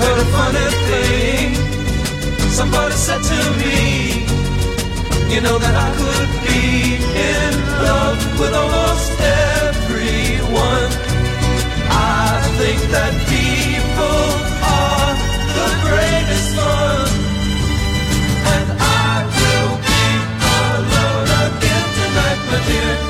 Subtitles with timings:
[0.00, 1.48] Heard a funny thing.
[2.58, 3.76] Somebody said to me,
[5.32, 6.96] you know that I could be
[7.32, 7.52] in
[7.86, 10.90] love with almost everyone.
[11.92, 14.24] I think that people
[14.82, 15.12] are
[15.58, 17.08] the greatest fun.
[18.54, 18.68] And
[19.04, 20.04] I will be
[20.60, 23.09] alone again tonight, my dear.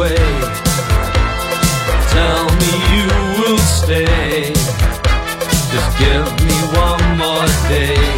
[0.00, 0.16] away.
[2.10, 3.06] Tell me you
[3.38, 4.52] will stay.
[5.72, 8.09] Just give me one more day.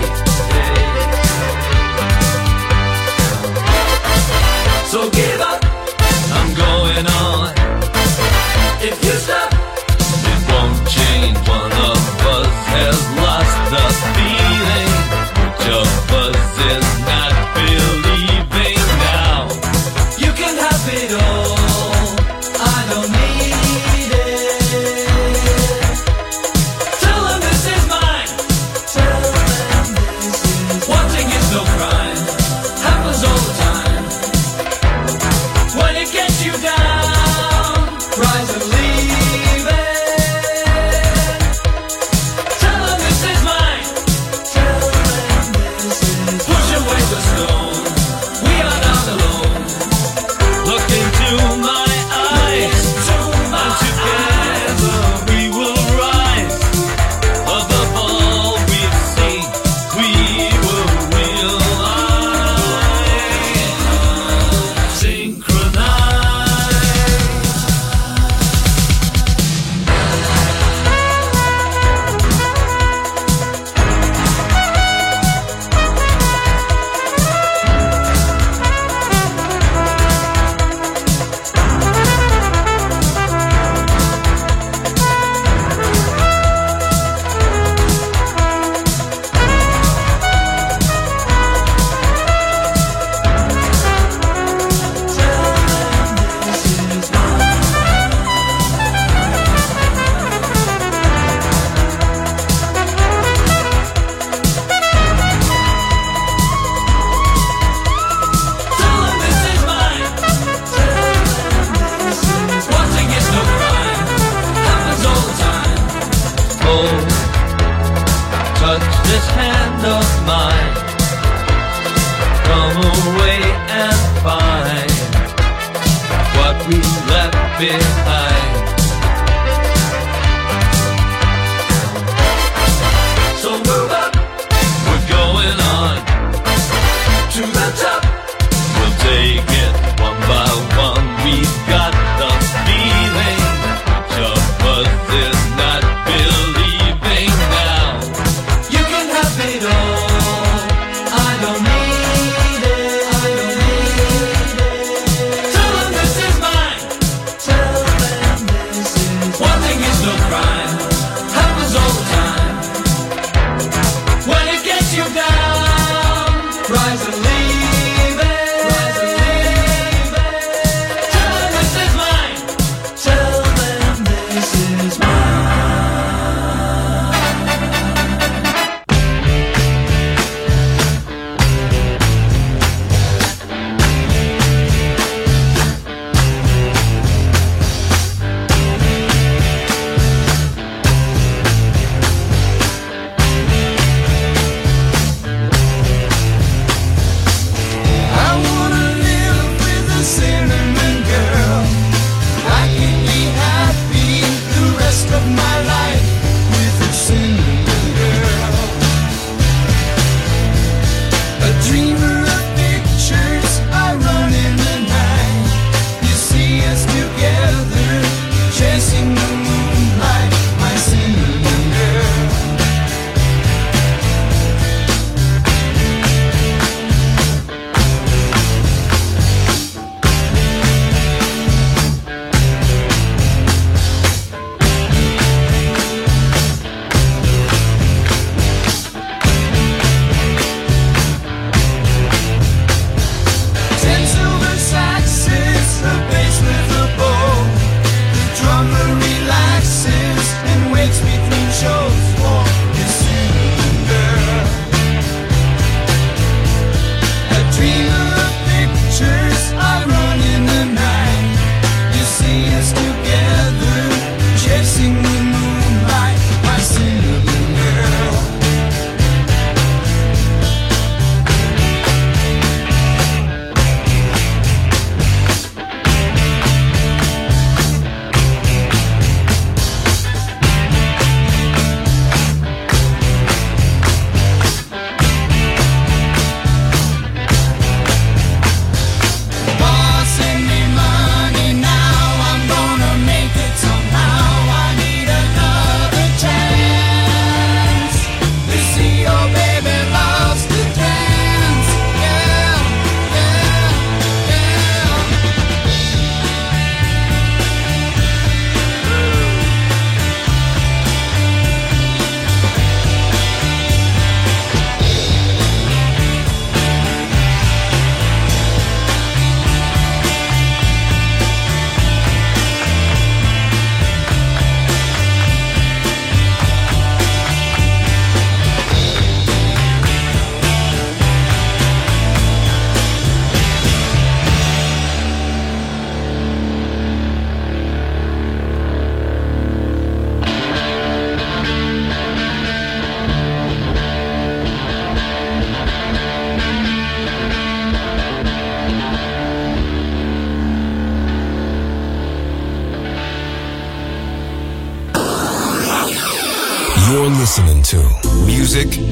[358.64, 358.92] Music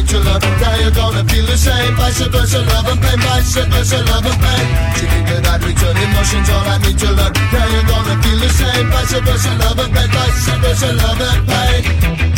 [0.00, 1.94] get your love and now you're gonna feel the same.
[1.96, 4.66] Vice versa, love and pain, vice versa, love and pain.
[4.96, 8.38] She think that I'd return emotions, all I need your love Now you're gonna feel
[8.38, 8.86] the same.
[8.90, 12.29] Vice versa, love and pain, vice versa, love and pain.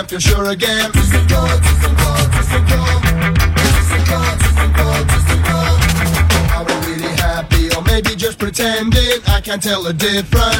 [0.00, 0.90] camp, you're sure again.
[6.54, 9.20] Are we really happy or maybe just pretending?
[9.26, 10.59] I can't tell the difference.